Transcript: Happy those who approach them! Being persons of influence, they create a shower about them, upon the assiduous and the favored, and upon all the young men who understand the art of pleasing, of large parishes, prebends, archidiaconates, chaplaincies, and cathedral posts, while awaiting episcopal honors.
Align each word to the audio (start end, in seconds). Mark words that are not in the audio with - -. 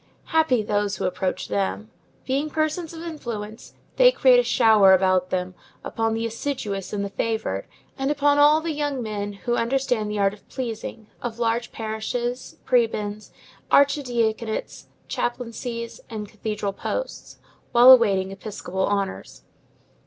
Happy 0.33 0.63
those 0.63 0.97
who 0.97 1.05
approach 1.05 1.47
them! 1.47 1.91
Being 2.25 2.49
persons 2.49 2.91
of 2.91 3.03
influence, 3.03 3.75
they 3.97 4.11
create 4.11 4.39
a 4.39 4.43
shower 4.43 4.93
about 4.95 5.29
them, 5.29 5.53
upon 5.83 6.15
the 6.15 6.25
assiduous 6.25 6.91
and 6.91 7.05
the 7.05 7.09
favored, 7.11 7.67
and 7.99 8.09
upon 8.09 8.39
all 8.39 8.61
the 8.61 8.71
young 8.71 9.03
men 9.03 9.33
who 9.33 9.55
understand 9.57 10.09
the 10.09 10.17
art 10.17 10.33
of 10.33 10.49
pleasing, 10.49 11.05
of 11.21 11.37
large 11.37 11.71
parishes, 11.71 12.57
prebends, 12.65 13.31
archidiaconates, 13.71 14.85
chaplaincies, 15.07 16.01
and 16.09 16.27
cathedral 16.27 16.73
posts, 16.73 17.37
while 17.71 17.91
awaiting 17.91 18.31
episcopal 18.31 18.87
honors. 18.87 19.43